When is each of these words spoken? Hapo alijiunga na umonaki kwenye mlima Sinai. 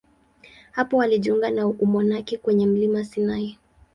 Hapo 0.71 1.01
alijiunga 1.01 1.51
na 1.51 1.67
umonaki 1.67 2.37
kwenye 2.37 2.65
mlima 2.67 3.03
Sinai. 3.03 3.57